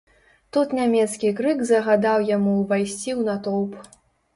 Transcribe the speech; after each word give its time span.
Тут 0.55 0.73
нямецкі 0.77 1.29
крык 1.41 1.63
загадаў 1.73 2.29
яму 2.35 2.59
ўвайсці 2.65 3.11
ў 3.19 3.33
натоўп. 3.33 3.73